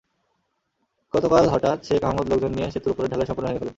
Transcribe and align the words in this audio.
গতকাল 1.13 1.45
হঠাৎ 1.53 1.77
শেখ 1.87 2.01
আহমেদ 2.03 2.25
লোকজন 2.31 2.51
নিয়ে 2.55 2.71
সেতুর 2.73 2.91
ওপরের 2.93 3.11
ঢালাই 3.11 3.27
সম্পূর্ণ 3.27 3.47
ভেঙে 3.47 3.59
ফেলেন। 3.59 3.69